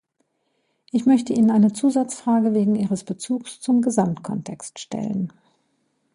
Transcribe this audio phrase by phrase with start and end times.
[0.91, 5.31] Ich möchte Ihnen eine Zusatzfrage wegen ihres Bezugs zum Gesamtkontext stellen.